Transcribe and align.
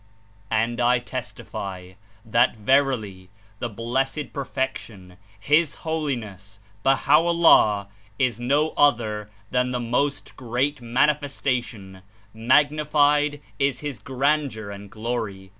And 0.49 0.79
I 0.81 0.97
testify 0.97 1.91
that 2.25 2.55
verily 2.55 3.29
the 3.59 3.69
Blessed 3.69 4.33
Perfection, 4.33 5.15
His 5.39 5.75
Holiness, 5.85 6.59
Baha'o^llah, 6.83 7.85
Is 8.17 8.39
no 8.39 8.69
other 8.71 9.29
than 9.51 9.69
the 9.69 9.79
Most 9.79 10.35
Great 10.35 10.81
Manifestation— 10.81 12.01
magnified 12.33 13.41
Is 13.59 13.81
His 13.81 13.99
Gran 13.99 14.49
deur 14.49 14.73
and 14.73 14.89
Glory 14.89 15.49